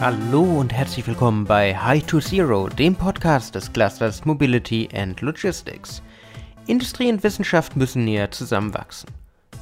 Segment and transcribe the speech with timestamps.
[0.00, 6.00] Hallo und herzlich willkommen bei High to Zero, dem Podcast des Clusters Mobility and Logistics.
[6.66, 9.10] Industrie und Wissenschaft müssen näher zusammenwachsen.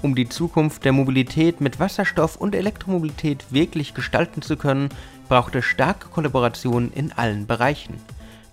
[0.01, 4.90] Um die Zukunft der Mobilität mit Wasserstoff und Elektromobilität wirklich gestalten zu können,
[5.29, 8.01] braucht es starke Kollaboration in allen Bereichen.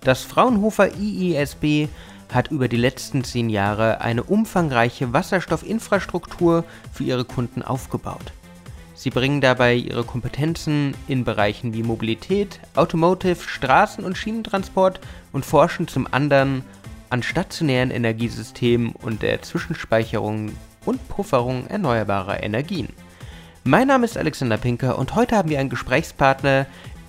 [0.00, 1.86] Das Fraunhofer IISB
[2.32, 8.32] hat über die letzten zehn Jahre eine umfangreiche Wasserstoffinfrastruktur für ihre Kunden aufgebaut.
[8.96, 15.00] Sie bringen dabei ihre Kompetenzen in Bereichen wie Mobilität, Automotive, Straßen- und Schienentransport
[15.32, 16.64] und forschen zum anderen
[17.10, 20.52] an stationären Energiesystemen und der Zwischenspeicherung
[20.86, 22.88] und Pufferung erneuerbarer Energien.
[23.64, 26.66] Mein Name ist Alexander Pinker und heute haben wir einen Gesprächspartner,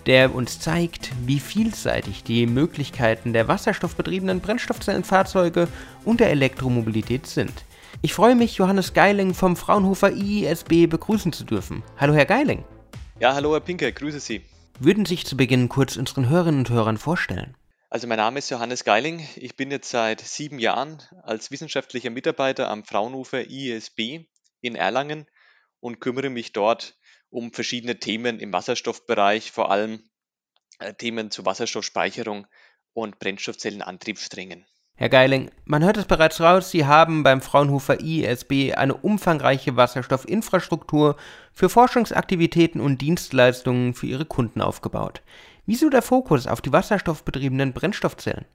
[0.08, 5.70] der uns zeigt, wie vielseitig die Möglichkeiten der wasserstoffbetriebenen Brennstoffzellenfahrzeuge
[6.04, 7.64] und der Elektromobilität sind.
[8.04, 11.82] Ich freue mich, Johannes Geiling vom Fraunhofer IISB begrüßen zu dürfen.
[11.98, 12.64] Hallo, Herr Geiling.
[13.20, 14.44] Ja, hallo, Herr Pinker, grüße Sie.
[14.80, 17.58] Würden Sie sich zu Beginn kurz unseren Hörerinnen und Hörern vorstellen?
[17.90, 19.28] Also mein Name ist Johannes Geiling.
[19.36, 24.28] Ich bin jetzt seit sieben Jahren als wissenschaftlicher Mitarbeiter am Fraunhofer ISB
[24.62, 25.26] in Erlangen
[25.80, 27.00] und kümmere mich dort
[27.32, 30.04] um verschiedene Themen im Wasserstoffbereich, vor allem
[30.78, 32.46] äh, Themen zur Wasserstoffspeicherung
[32.94, 34.68] und Brennstoffzellenantriebssträngen.
[35.00, 41.18] Herr Geiling, man hört es bereits raus, Sie haben beim Fraunhofer ISB eine umfangreiche Wasserstoffinfrastruktur
[41.54, 45.22] für Forschungsaktivitäten und Dienstleistungen für Ihre Kunden aufgebaut.
[45.68, 48.46] Wieso der Fokus auf die wasserstoffbetriebenen Brennstoffzellen?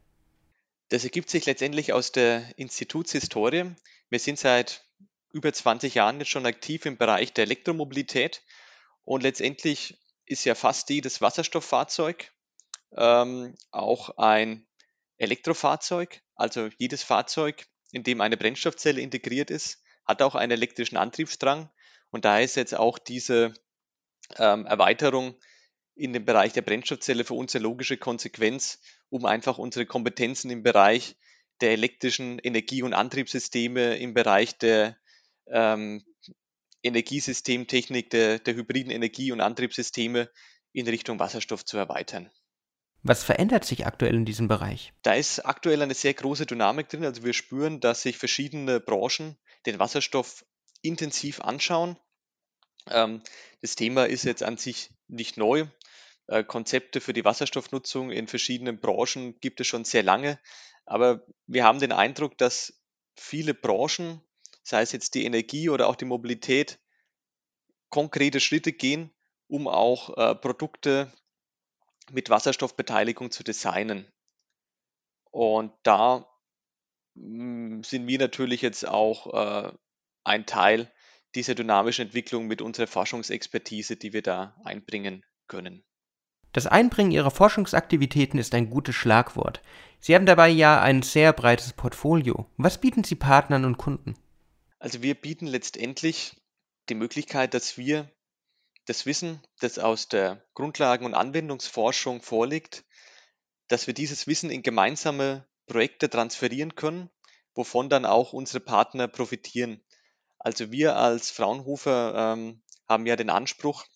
[0.89, 3.77] Das ergibt sich letztendlich aus der Institutshistorie.
[4.11, 4.85] Wir sind seit
[5.33, 8.43] über 20 Jahren jetzt schon aktiv im Bereich der Elektromobilität
[9.05, 12.33] und letztendlich ist ja fast jedes Wasserstofffahrzeug
[12.97, 14.67] ähm, auch ein
[15.19, 16.21] Elektrofahrzeug.
[16.43, 21.71] Also jedes Fahrzeug, in dem eine Brennstoffzelle integriert ist, hat auch einen elektrischen Antriebsstrang.
[22.11, 23.55] Und da ist jetzt auch diese
[24.39, 25.37] ähm, Erweiterung
[25.95, 30.65] in dem Bereich der Brennstoffzelle für uns eine logische Konsequenz, um einfach unsere Kompetenzen im
[30.65, 31.15] Bereich
[31.61, 34.99] der elektrischen Energie- und Antriebssysteme, im Bereich der
[35.47, 36.05] ähm,
[36.83, 40.29] Energiesystemtechnik, der, der hybriden Energie- und Antriebssysteme
[40.73, 42.33] in Richtung Wasserstoff zu erweitern.
[43.03, 44.93] Was verändert sich aktuell in diesem Bereich?
[45.03, 47.05] Da ist aktuell eine sehr große Dynamik drin.
[47.05, 49.37] Also wir spüren, dass sich verschiedene Branchen
[49.67, 50.45] den Wasserstoff
[50.83, 51.99] intensiv anschauen.
[52.89, 53.23] Ähm,
[53.61, 55.67] das Thema ist jetzt an sich nicht neu.
[56.29, 60.39] Äh, Konzepte für die Wasserstoffnutzung in verschiedenen Branchen gibt es schon sehr lange.
[60.87, 62.83] Aber wir haben den Eindruck, dass
[63.17, 64.21] viele Branchen,
[64.63, 66.79] sei es jetzt die Energie oder auch die Mobilität,
[67.89, 69.13] konkrete Schritte gehen,
[69.49, 71.13] um auch äh, Produkte
[72.11, 74.11] mit Wasserstoffbeteiligung zu designen.
[75.31, 76.27] Und da
[77.15, 79.73] mm, sind wir natürlich jetzt auch äh,
[80.25, 80.93] ein Teil
[81.35, 85.85] dieser dynamischen Entwicklung mit unserer Forschungsexpertise, die wir da einbringen können.
[86.53, 89.63] Das Einbringen Ihrer Forschungsaktivitäten ist ein gutes Schlagwort.
[90.01, 92.47] Sie haben dabei ja ein sehr breites Portfolio.
[92.59, 94.15] Was bieten Sie Partnern und Kunden?
[94.79, 96.37] Also wir bieten letztendlich
[96.91, 98.11] die Möglichkeit, dass wir
[98.93, 102.85] das Wissen, das aus der Grundlagen- und Anwendungsforschung vorliegt,
[103.69, 107.09] dass wir dieses Wissen in gemeinsame Projekte transferieren können,
[107.55, 109.83] wovon dann auch unsere Partner profitieren.
[110.39, 113.87] Also wir als Fraunhofer ähm, haben ja den Anspruch,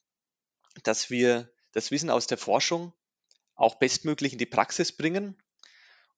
[0.82, 2.94] dass wir das Wissen aus der Forschung
[3.54, 5.36] auch bestmöglich in die Praxis bringen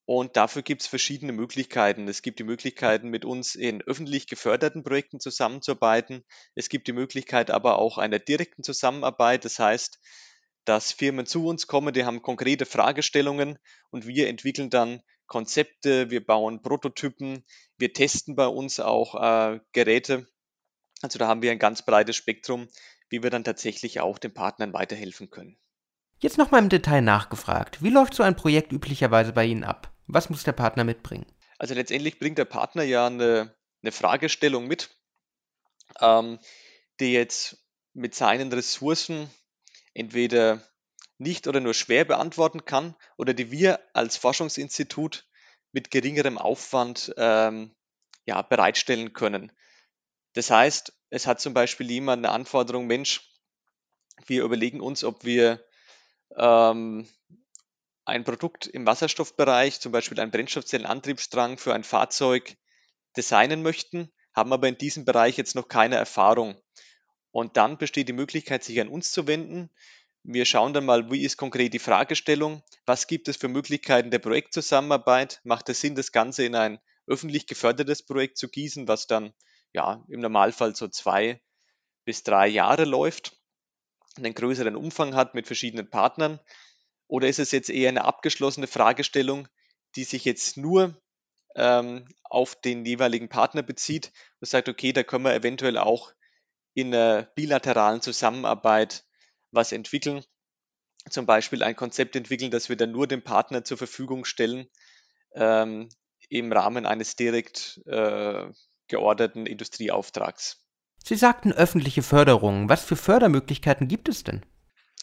[0.09, 2.09] und dafür gibt es verschiedene Möglichkeiten.
[2.09, 6.25] Es gibt die Möglichkeiten, mit uns in öffentlich geförderten Projekten zusammenzuarbeiten.
[6.55, 9.45] Es gibt die Möglichkeit aber auch einer direkten Zusammenarbeit.
[9.45, 10.01] Das heißt,
[10.65, 13.59] dass Firmen zu uns kommen, die haben konkrete Fragestellungen
[13.91, 17.45] und wir entwickeln dann Konzepte, wir bauen Prototypen,
[17.77, 20.27] wir testen bei uns auch äh, Geräte.
[21.03, 22.69] Also da haben wir ein ganz breites Spektrum,
[23.11, 25.59] wie wir dann tatsächlich auch den Partnern weiterhelfen können.
[26.19, 27.83] Jetzt nochmal im Detail nachgefragt.
[27.83, 29.93] Wie läuft so ein Projekt üblicherweise bei Ihnen ab?
[30.09, 31.27] Was muss der Partner mitbringen?
[31.59, 34.91] Also letztendlich bringt der Partner ja eine, eine Fragestellung mit,
[36.01, 36.39] ähm,
[36.99, 37.63] die jetzt
[37.93, 39.31] mit seinen Ressourcen
[39.93, 40.63] entweder
[41.19, 45.29] nicht oder nur schwer beantworten kann oder die wir als Forschungsinstitut
[45.73, 47.75] mit geringerem Aufwand ähm,
[48.25, 49.53] ja, bereitstellen können.
[50.33, 53.31] Das heißt, es hat zum Beispiel jemand eine Anforderung, Mensch,
[54.27, 55.65] wir überlegen uns, ob wir
[56.37, 57.09] ähm,
[58.09, 62.57] ein Produkt im Wasserstoffbereich, zum Beispiel einen Brennstoffzellenantriebsstrang für ein Fahrzeug
[63.17, 66.61] designen möchten, haben aber in diesem Bereich jetzt noch keine Erfahrung.
[67.31, 69.71] Und dann besteht die Möglichkeit, sich an uns zu wenden.
[70.23, 74.19] Wir schauen dann mal, wie ist konkret die Fragestellung, was gibt es für Möglichkeiten der
[74.21, 79.35] Projektzusammenarbeit, macht es Sinn, das Ganze in ein öffentlich gefördertes Projekt zu gießen, was dann
[79.75, 81.43] ja im Normalfall so zwei
[82.07, 83.37] bis drei Jahre läuft.
[84.17, 86.41] einen größeren Umfang hat mit verschiedenen Partnern?
[87.09, 89.49] Oder ist es jetzt eher eine abgeschlossene Fragestellung,
[89.97, 91.01] die sich jetzt nur
[91.57, 96.13] ähm, auf den jeweiligen Partner bezieht und sagt, okay, da können wir eventuell auch
[96.75, 99.05] in einer bilateralen Zusammenarbeit
[99.51, 100.23] was entwickeln.
[101.09, 104.69] Zum Beispiel ein Konzept entwickeln, das wir dann nur dem Partner zur Verfügung stellen
[105.35, 105.89] ähm,
[106.29, 108.51] im Rahmen eines direkt äh,
[108.89, 110.65] georderten Industrieauftrags.
[111.03, 112.69] Sie sagten öffentliche Förderung.
[112.69, 114.45] Was für Fördermöglichkeiten gibt es denn?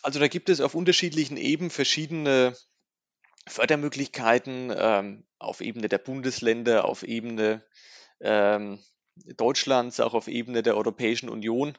[0.05, 2.55] Also da gibt es auf unterschiedlichen Ebenen verschiedene
[3.47, 7.63] Fördermöglichkeiten ähm, auf Ebene der Bundesländer, auf Ebene
[8.21, 8.77] ähm,
[9.35, 11.75] Deutschlands, auch auf Ebene der Europäischen Union,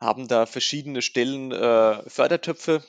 [0.00, 2.84] haben da verschiedene Stellen äh, Fördertöpfe,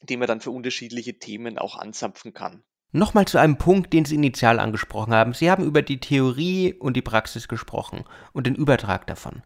[0.00, 2.64] die man dann für unterschiedliche Themen auch anzapfen kann.
[2.90, 5.34] Nochmal zu einem Punkt, den Sie initial angesprochen haben.
[5.34, 9.42] Sie haben über die Theorie und die Praxis gesprochen und den Übertrag davon.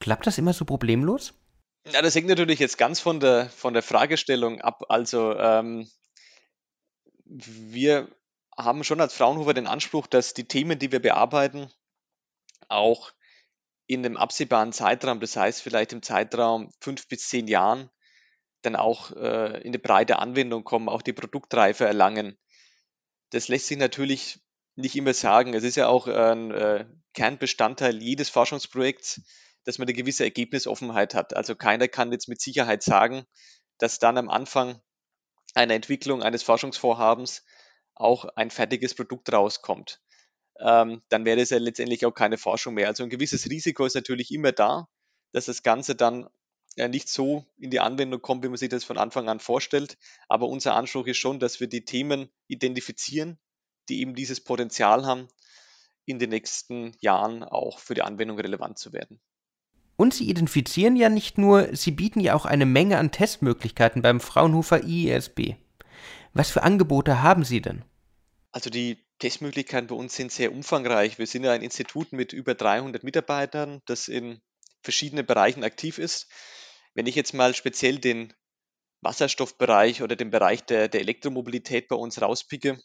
[0.00, 1.34] Klappt das immer so problemlos?
[1.86, 4.84] Ja, das hängt natürlich jetzt ganz von der, von der Fragestellung ab.
[4.88, 5.88] Also ähm,
[7.24, 8.08] wir
[8.56, 11.70] haben schon als Fraunhofer den Anspruch, dass die Themen, die wir bearbeiten,
[12.68, 13.12] auch
[13.86, 17.90] in dem absehbaren Zeitraum, das heißt vielleicht im Zeitraum fünf bis zehn Jahren,
[18.62, 22.38] dann auch äh, in eine breite Anwendung kommen, auch die Produktreife erlangen.
[23.30, 24.40] Das lässt sich natürlich
[24.74, 25.52] nicht immer sagen.
[25.52, 29.20] Es ist ja auch ein äh, Kernbestandteil jedes Forschungsprojekts,
[29.64, 31.34] dass man eine gewisse Ergebnisoffenheit hat.
[31.34, 33.24] Also keiner kann jetzt mit Sicherheit sagen,
[33.78, 34.80] dass dann am Anfang
[35.54, 37.44] einer Entwicklung eines Forschungsvorhabens
[37.94, 40.00] auch ein fertiges Produkt rauskommt.
[40.60, 42.88] Ähm, dann wäre es ja letztendlich auch keine Forschung mehr.
[42.88, 44.88] Also ein gewisses Risiko ist natürlich immer da,
[45.32, 46.28] dass das Ganze dann
[46.76, 49.96] ja, nicht so in die Anwendung kommt, wie man sich das von Anfang an vorstellt.
[50.28, 53.38] Aber unser Anspruch ist schon, dass wir die Themen identifizieren,
[53.88, 55.28] die eben dieses Potenzial haben,
[56.04, 59.20] in den nächsten Jahren auch für die Anwendung relevant zu werden.
[59.96, 64.20] Und Sie identifizieren ja nicht nur, Sie bieten ja auch eine Menge an Testmöglichkeiten beim
[64.20, 65.54] Fraunhofer IESB.
[66.32, 67.84] Was für Angebote haben Sie denn?
[68.50, 71.18] Also die Testmöglichkeiten bei uns sind sehr umfangreich.
[71.18, 74.40] Wir sind ja ein Institut mit über 300 Mitarbeitern, das in
[74.82, 76.28] verschiedenen Bereichen aktiv ist.
[76.94, 78.32] Wenn ich jetzt mal speziell den
[79.00, 82.78] Wasserstoffbereich oder den Bereich der, der Elektromobilität bei uns rauspicke,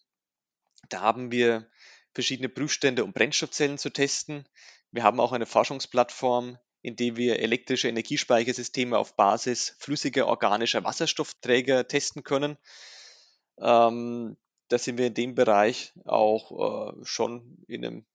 [0.90, 1.70] da haben wir
[2.14, 4.48] verschiedene Prüfstände, um Brennstoffzellen zu testen.
[4.92, 11.88] Wir haben auch eine Forschungsplattform, in der wir elektrische Energiespeichersysteme auf Basis flüssiger organischer Wasserstoffträger
[11.88, 12.58] testen können.
[13.60, 14.38] Ähm,
[14.70, 18.06] da sind wir in dem Bereich auch äh, schon in einem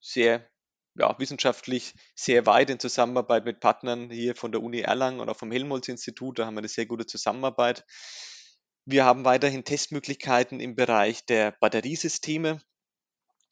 [0.00, 0.48] sehr
[0.94, 5.36] ja, wissenschaftlich sehr weit in Zusammenarbeit mit Partnern hier von der Uni Erlangen und auch
[5.36, 6.38] vom Helmholtz-Institut.
[6.38, 7.84] Da haben wir eine sehr gute Zusammenarbeit.
[8.84, 12.60] Wir haben weiterhin Testmöglichkeiten im Bereich der Batteriesysteme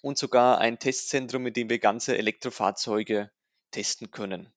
[0.02, 3.30] und sogar ein Testzentrum, in dem wir ganze Elektrofahrzeuge
[3.70, 4.52] testen können.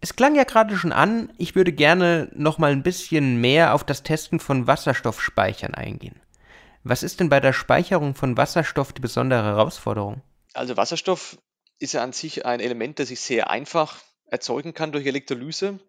[0.00, 3.84] Es klang ja gerade schon an, ich würde gerne noch mal ein bisschen mehr auf
[3.84, 6.20] das Testen von Wasserstoffspeichern eingehen.
[6.82, 10.22] Was ist denn bei der Speicherung von Wasserstoff die besondere Herausforderung?
[10.52, 11.38] Also Wasserstoff
[11.78, 15.80] ist ja an sich ein Element, das ich sehr einfach erzeugen kann durch Elektrolyse.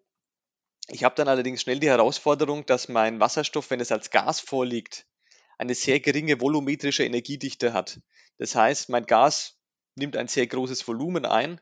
[0.88, 5.06] Ich habe dann allerdings schnell die Herausforderung, dass mein Wasserstoff, wenn es als Gas vorliegt,
[5.58, 8.00] eine sehr geringe volumetrische Energiedichte hat.
[8.38, 9.58] Das heißt, mein Gas
[9.94, 11.60] nimmt ein sehr großes Volumen ein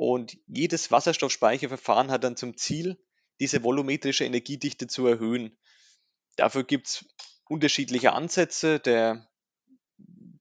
[0.00, 2.96] und jedes Wasserstoffspeicherverfahren hat dann zum Ziel,
[3.38, 5.58] diese volumetrische Energiedichte zu erhöhen.
[6.36, 7.04] Dafür gibt es
[7.50, 8.80] unterschiedliche Ansätze.
[8.80, 9.28] Der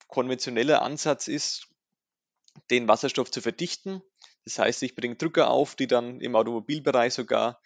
[0.08, 1.68] konventionelle Ansatz ist,
[2.70, 4.02] den Wasserstoff zu verdichten.
[4.46, 7.62] Das heißt, ich bringe Drücker auf, die dann im Automobilbereich sogar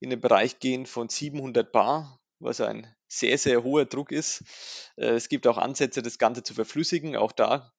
[0.00, 4.44] in den Bereich gehen von 700 Bar, was ein sehr, sehr hoher Druck ist.
[4.96, 7.16] Äh, es gibt auch Ansätze, das Ganze zu verflüssigen.
[7.16, 7.74] Auch da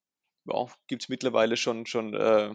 [0.45, 2.53] ja, gibt es mittlerweile schon, schon äh,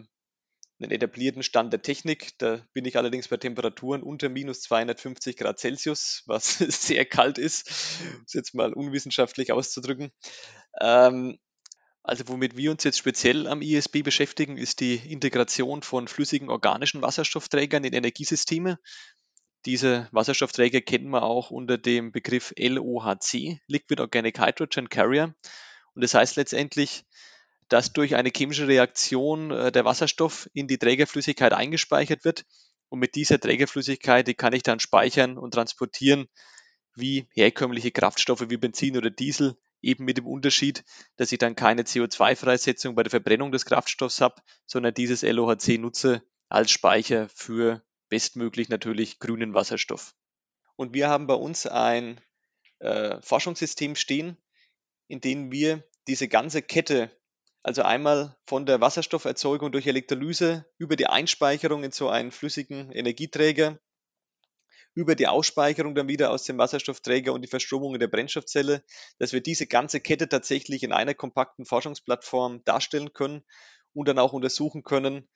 [0.79, 2.37] einen etablierten Stand der Technik.
[2.37, 7.69] Da bin ich allerdings bei Temperaturen unter minus 250 Grad Celsius, was sehr kalt ist,
[8.15, 10.11] um es jetzt mal unwissenschaftlich auszudrücken.
[10.81, 11.37] Ähm,
[12.03, 17.01] also womit wir uns jetzt speziell am ISB beschäftigen, ist die Integration von flüssigen organischen
[17.01, 18.77] Wasserstoffträgern in Energiesysteme.
[19.65, 25.33] Diese Wasserstoffträger kennen wir auch unter dem Begriff LOHC, Liquid Organic Hydrogen Carrier.
[25.95, 27.05] Und das heißt letztendlich,
[27.69, 32.45] dass durch eine chemische Reaktion äh, der Wasserstoff in die Trägerflüssigkeit eingespeichert wird.
[32.89, 36.27] Und mit dieser Trägerflüssigkeit, die kann ich dann speichern und transportieren
[36.95, 40.83] wie herkömmliche Kraftstoffe wie Benzin oder Diesel, eben mit dem Unterschied,
[41.17, 46.23] dass ich dann keine CO2-Freisetzung bei der Verbrennung des Kraftstoffs habe, sondern dieses LOHC nutze
[46.47, 50.15] als Speicher für bestmöglich natürlich grünen Wasserstoff.
[50.75, 52.21] Und wir haben bei uns ein
[52.79, 54.37] äh, Forschungssystem stehen,
[55.07, 57.11] in dem wir diese ganze Kette
[57.65, 63.79] also einmal von der Wasserstofferzeugung durch Elektrolyse über die Einspeicherung in so einen flüssigen Energieträger,
[64.93, 68.83] über die Ausspeicherung dann wieder aus dem Wasserstoffträger und die Verstromung in der Brennstoffzelle,
[69.17, 73.43] dass wir diese ganze Kette tatsächlich in einer kompakten Forschungsplattform darstellen können
[73.93, 75.27] und dann auch untersuchen können,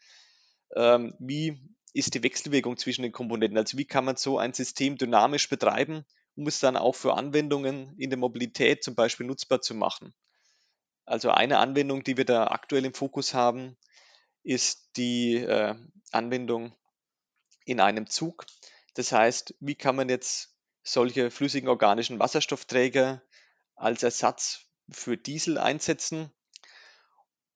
[0.75, 1.59] ähm, wie
[1.95, 3.57] ist die Wechselwirkung zwischen den Komponenten.
[3.57, 6.05] Also wie kann man so ein System dynamisch betreiben,
[6.36, 10.13] um es dann auch für Anwendungen in der Mobilität zum Beispiel nutzbar zu machen.
[11.10, 13.75] Also eine Anwendung, die wir da aktuell im Fokus haben,
[14.44, 15.74] ist die äh,
[16.12, 16.72] Anwendung
[17.66, 18.46] in einem Zug.
[18.94, 23.24] Das heißt, wie kann man jetzt solche flüssigen organischen Wasserstoffträger
[23.75, 26.32] als Ersatz für Diesel einsetzen?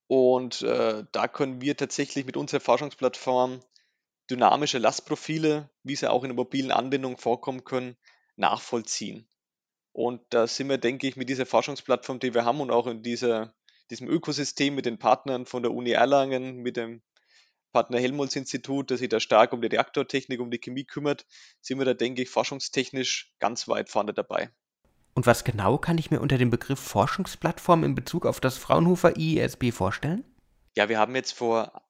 [0.08, 3.64] Und äh, da können wir tatsächlich mit unserer Forschungsplattform
[4.32, 7.98] dynamische Lastprofile, wie sie auch in mobilen Anwendung vorkommen können,
[8.36, 9.30] nachvollziehen.
[9.94, 13.04] Und da sind wir, denke ich, mit dieser Forschungsplattform, die wir haben und auch in
[13.04, 13.54] dieser,
[13.92, 17.04] diesem Ökosystem mit den Partnern von der Uni Erlangen, mit dem
[17.72, 21.26] Partner Helmholtz-Institut, das sich da stark um die Reaktortechnik, um die Chemie kümmert,
[21.62, 24.52] sind wir da, denke ich, forschungstechnisch ganz weit vorne dabei.
[25.16, 29.16] Und was genau kann ich mir unter dem Begriff Forschungsplattform in Bezug auf das Fraunhofer
[29.16, 30.24] IESB vorstellen?
[30.76, 31.84] Ja, wir haben jetzt vor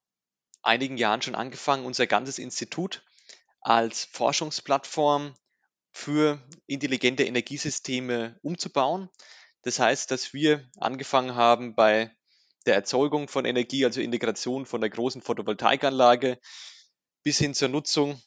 [0.62, 3.02] einigen Jahren schon angefangen, unser ganzes Institut
[3.60, 5.34] als Forschungsplattform
[5.94, 9.08] für intelligente Energiesysteme umzubauen.
[9.62, 12.14] Das heißt, dass wir angefangen haben bei
[12.66, 16.38] der Erzeugung von Energie, also Integration von der großen Photovoltaikanlage
[17.22, 18.20] bis hin zur Nutzung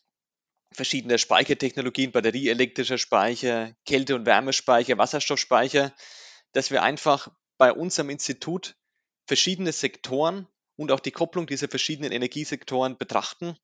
[0.71, 5.93] verschiedener Speichertechnologien, batterieelektrischer Speicher, Kälte- und Wärmespeicher, Wasserstoffspeicher,
[6.53, 8.75] dass wir einfach bei unserem Institut
[9.25, 10.47] verschiedene Sektoren
[10.77, 13.57] und auch die Kopplung dieser verschiedenen Energiesektoren betrachten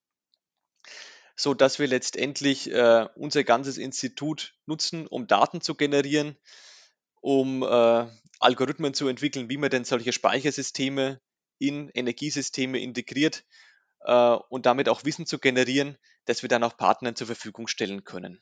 [1.35, 6.37] so dass wir letztendlich äh, unser ganzes Institut nutzen, um Daten zu generieren,
[7.21, 8.07] um äh,
[8.39, 11.21] Algorithmen zu entwickeln, wie man denn solche Speichersysteme
[11.57, 13.43] in Energiesysteme integriert
[14.01, 18.03] äh, und damit auch Wissen zu generieren, das wir dann auch Partnern zur Verfügung stellen
[18.03, 18.39] können.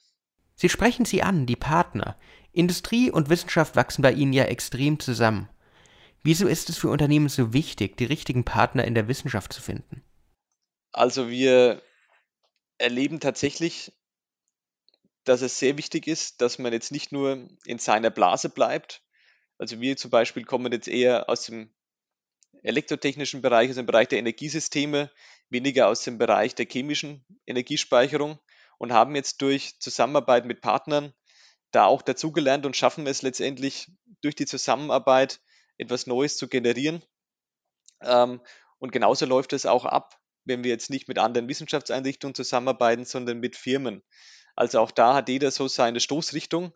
[0.55, 2.17] Sie sprechen sie an, die Partner.
[2.51, 5.49] Industrie und Wissenschaft wachsen bei Ihnen ja extrem zusammen.
[6.23, 10.03] Wieso ist es für Unternehmen so wichtig, die richtigen Partner in der Wissenschaft zu finden?
[10.91, 11.81] Also wir
[12.81, 13.93] erleben tatsächlich,
[15.23, 19.03] dass es sehr wichtig ist, dass man jetzt nicht nur in seiner Blase bleibt.
[19.57, 21.73] Also wir zum Beispiel kommen jetzt eher aus dem
[22.63, 25.11] elektrotechnischen Bereich, aus dem Bereich der Energiesysteme,
[25.49, 28.39] weniger aus dem Bereich der chemischen Energiespeicherung
[28.77, 31.13] und haben jetzt durch Zusammenarbeit mit Partnern
[31.71, 35.39] da auch dazugelernt und schaffen es letztendlich durch die Zusammenarbeit
[35.77, 37.03] etwas Neues zu generieren.
[38.01, 38.41] Ähm,
[38.79, 43.39] und genauso läuft es auch ab wenn wir jetzt nicht mit anderen Wissenschaftseinrichtungen zusammenarbeiten, sondern
[43.39, 44.03] mit Firmen.
[44.55, 46.73] Also auch da hat jeder so seine Stoßrichtung.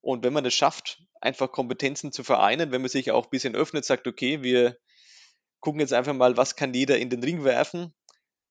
[0.00, 3.54] Und wenn man es schafft, einfach Kompetenzen zu vereinen, wenn man sich auch ein bisschen
[3.54, 4.76] öffnet, sagt, okay, wir
[5.60, 7.94] gucken jetzt einfach mal, was kann jeder in den Ring werfen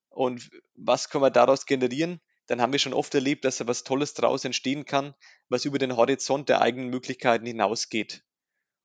[0.10, 3.84] und was können wir daraus generieren, dann haben wir schon oft erlebt, dass da was
[3.84, 5.14] Tolles daraus entstehen kann,
[5.50, 8.24] was über den Horizont der eigenen Möglichkeiten hinausgeht.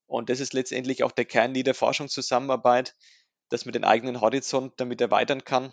[0.06, 2.94] Und das ist letztendlich auch der Kern jeder Forschungszusammenarbeit,
[3.48, 5.72] dass man den eigenen Horizont damit erweitern kann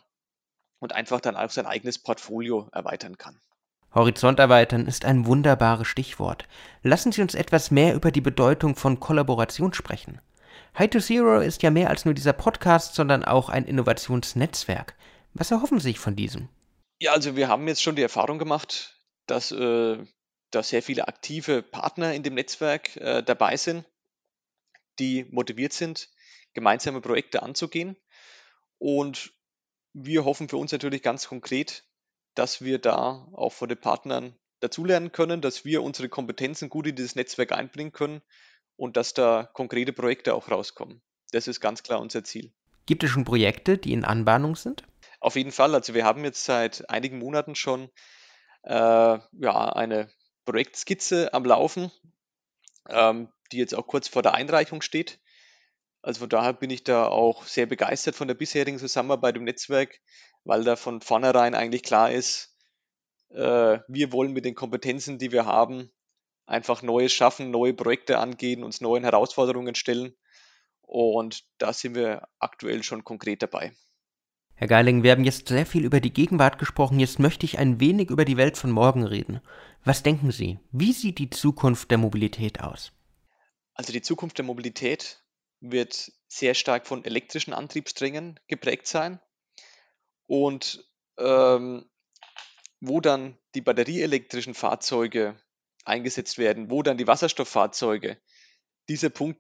[0.80, 3.40] und einfach dann auch sein eigenes Portfolio erweitern kann.
[3.94, 6.48] Horizont erweitern ist ein wunderbares Stichwort.
[6.82, 10.20] Lassen Sie uns etwas mehr über die Bedeutung von Kollaboration sprechen.
[10.78, 14.96] High to Zero ist ja mehr als nur dieser Podcast, sondern auch ein Innovationsnetzwerk.
[15.34, 16.50] Was erhoffen Sie sich von diesem?
[17.00, 19.98] Ja, also wir haben jetzt schon die Erfahrung gemacht, dass äh,
[20.50, 23.86] da sehr viele aktive Partner in dem Netzwerk äh, dabei sind,
[25.00, 26.10] die motiviert sind,
[26.54, 27.98] gemeinsame Projekte anzugehen.
[28.78, 29.32] Und
[29.94, 31.86] wir hoffen für uns natürlich ganz konkret,
[32.36, 36.96] dass wir da auch von den Partnern dazulernen können, dass wir unsere Kompetenzen gut in
[36.96, 38.22] dieses Netzwerk einbringen können
[38.76, 41.02] und dass da konkrete Projekte auch rauskommen.
[41.32, 42.52] Das ist ganz klar unser Ziel.
[42.86, 44.84] Gibt es schon Projekte, die in Anbahnung sind?
[45.20, 45.74] Auf jeden Fall.
[45.74, 47.90] Also wir haben jetzt seit einigen Monaten schon
[48.64, 50.10] äh, ja, eine
[50.46, 51.92] Projektskizze am Laufen,
[52.90, 55.20] ähm, die jetzt auch kurz vor der Einreichung steht.
[56.04, 60.02] Also von daher bin ich da auch sehr begeistert von der bisherigen Zusammenarbeit im Netzwerk,
[60.44, 62.58] weil da von vornherein eigentlich klar ist,
[63.30, 65.90] äh, wir wollen mit den Kompetenzen, die wir haben,
[66.46, 70.14] einfach Neues schaffen, neue Projekte angehen, uns neuen Herausforderungen stellen.
[70.82, 73.72] Und da sind wir aktuell schon konkret dabei.
[74.56, 77.00] Herr Geiling, wir haben jetzt sehr viel über die Gegenwart gesprochen.
[77.00, 79.40] Jetzt möchte ich ein wenig über die Welt von morgen reden.
[79.86, 80.60] Was denken Sie?
[80.74, 82.92] Wie sieht die Zukunft der Mobilität aus?
[83.74, 85.23] Also die Zukunft der Mobilität
[85.64, 89.20] wird sehr stark von elektrischen Antriebssträngen geprägt sein.
[90.28, 90.86] Und
[91.18, 91.90] ähm,
[92.82, 95.38] wo dann die batterieelektrischen Fahrzeuge
[95.86, 98.18] eingesetzt werden, wo dann die Wasserstofffahrzeuge,
[98.90, 99.40] dieser Punkt,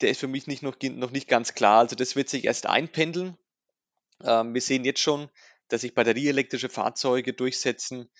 [0.00, 1.78] der ist für mich nicht noch, noch nicht ganz klar.
[1.78, 3.38] Also das wird sich erst einpendeln.
[4.22, 5.28] Ähm, wir sehen jetzt schon,
[5.68, 8.10] dass sich batterieelektrische Fahrzeuge durchsetzen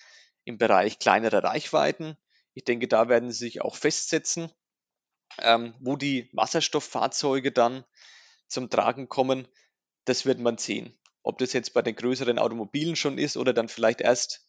[0.45, 2.17] im Bereich kleinerer Reichweiten.
[2.53, 4.51] Ich denke, da werden sie sich auch festsetzen,
[5.41, 7.83] ähm, wo die Wasserstofffahrzeuge dann
[8.47, 9.47] zum Tragen kommen.
[10.05, 10.97] Das wird man sehen.
[11.23, 14.47] Ob das jetzt bei den größeren Automobilen schon ist oder dann vielleicht erst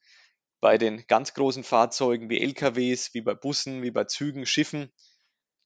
[0.60, 4.92] bei den ganz großen Fahrzeugen wie LKWs, wie bei Bussen, wie bei Zügen, Schiffen.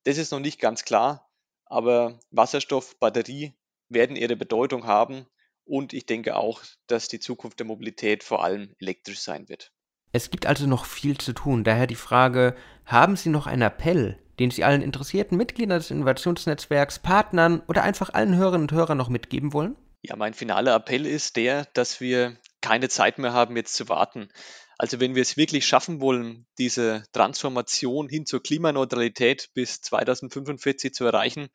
[0.04, 1.30] Das ist noch nicht ganz klar,
[1.66, 3.54] aber Wasserstoff, Batterie
[3.88, 5.26] werden ihre Bedeutung haben
[5.64, 9.72] und ich denke auch, dass die Zukunft der Mobilität vor allem elektrisch sein wird.
[10.12, 11.62] Es gibt also noch viel zu tun.
[11.62, 16.98] Daher die Frage, haben Sie noch einen Appell, den Sie allen interessierten Mitgliedern des Innovationsnetzwerks,
[16.98, 19.76] Partnern oder einfach allen Hörerinnen und Hörern noch mitgeben wollen?
[20.02, 24.30] Ja, mein finaler Appell ist der, dass wir keine Zeit mehr haben, jetzt zu warten.
[24.78, 31.04] Also wenn wir es wirklich schaffen wollen, diese Transformation hin zur Klimaneutralität bis 2045 zu
[31.04, 31.50] erreichen,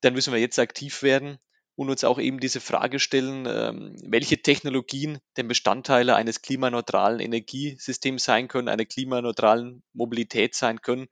[0.00, 1.38] dann müssen wir jetzt aktiv werden
[1.74, 8.24] und uns auch eben diese Frage stellen, ähm, welche Technologien denn Bestandteile eines klimaneutralen Energiesystems
[8.24, 11.08] sein können, einer klimaneutralen Mobilität sein können.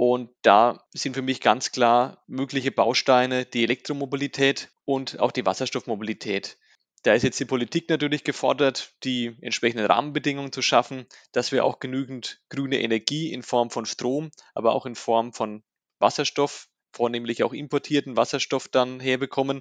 [0.00, 6.56] Und da sind für mich ganz klar mögliche Bausteine die Elektromobilität und auch die Wasserstoffmobilität.
[7.02, 11.80] Da ist jetzt die Politik natürlich gefordert, die entsprechenden Rahmenbedingungen zu schaffen, dass wir auch
[11.80, 15.62] genügend grüne Energie in Form von Strom, aber auch in Form von
[15.98, 19.60] Wasserstoff, vornehmlich auch importierten Wasserstoff dann herbekommen.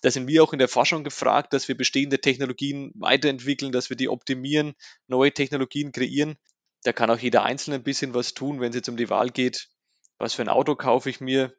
[0.00, 3.98] Da sind wir auch in der Forschung gefragt, dass wir bestehende Technologien weiterentwickeln, dass wir
[3.98, 4.74] die optimieren,
[5.06, 6.38] neue Technologien kreieren.
[6.86, 9.30] Da kann auch jeder Einzelne ein bisschen was tun, wenn es jetzt um die Wahl
[9.30, 9.68] geht,
[10.18, 11.52] was für ein Auto kaufe ich mir.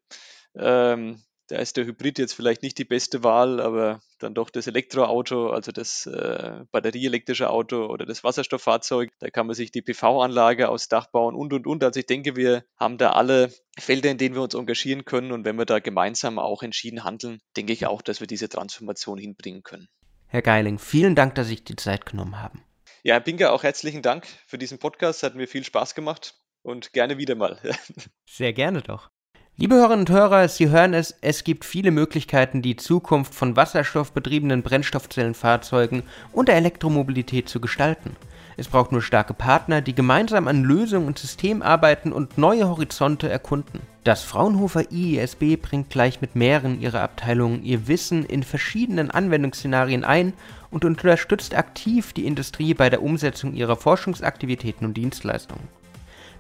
[0.56, 4.68] Ähm, da ist der Hybrid jetzt vielleicht nicht die beste Wahl, aber dann doch das
[4.68, 9.12] Elektroauto, also das äh, batterieelektrische Auto oder das Wasserstofffahrzeug.
[9.20, 11.84] Da kann man sich die PV-Anlage aus Dach bauen und und und.
[11.84, 15.44] Also ich denke, wir haben da alle Felder, in denen wir uns engagieren können und
[15.44, 19.64] wenn wir da gemeinsam auch entschieden handeln, denke ich auch, dass wir diese Transformation hinbringen
[19.64, 19.90] können.
[20.28, 22.64] Herr Geiling, vielen Dank, dass Sie sich die Zeit genommen haben.
[23.04, 25.24] Ja, Herr Pinker, auch herzlichen Dank für diesen Podcast.
[25.24, 27.60] Hat mir viel Spaß gemacht und gerne wieder mal.
[28.26, 29.10] Sehr gerne doch.
[29.56, 34.62] Liebe Hörerinnen und Hörer, Sie hören es, es gibt viele Möglichkeiten, die Zukunft von wasserstoffbetriebenen
[34.62, 38.16] Brennstoffzellenfahrzeugen und der Elektromobilität zu gestalten.
[38.60, 43.30] Es braucht nur starke Partner, die gemeinsam an Lösungen und Systemen arbeiten und neue Horizonte
[43.30, 43.82] erkunden.
[44.04, 50.34] Das Fraunhofer IESB bringt gleich mit mehreren ihrer Abteilungen ihr Wissen in verschiedenen Anwendungsszenarien ein
[50.72, 55.68] und unterstützt aktiv die Industrie bei der Umsetzung ihrer Forschungsaktivitäten und Dienstleistungen.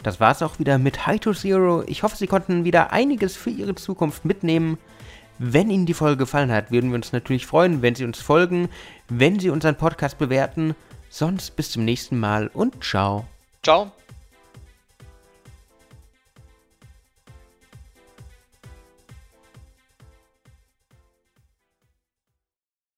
[0.01, 1.84] Das war's auch wieder mit High to Zero.
[1.86, 4.80] Ich hoffe, Sie konnten wieder einiges für Ihre Zukunft mitnehmen.
[5.38, 8.69] Wenn Ihnen die Folge gefallen hat, würden wir uns natürlich freuen, wenn Sie uns folgen,
[9.08, 10.73] wenn Sie unseren Podcast bewerten.
[11.10, 13.26] Sonst bis zum nächsten Mal und ciao.
[13.63, 13.91] Ciao.